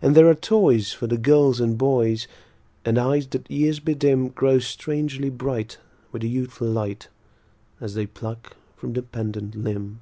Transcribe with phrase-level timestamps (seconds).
[0.00, 2.26] And there are toys for the girls and boys;
[2.86, 5.76] And eyes that years bedim Grow strangely bright,
[6.10, 7.08] with a youthful light,
[7.78, 10.00] As they pluck from the pendant limb.